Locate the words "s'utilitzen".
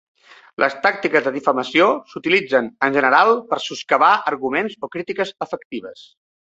2.13-2.73